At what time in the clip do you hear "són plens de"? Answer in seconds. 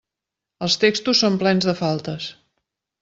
1.25-1.77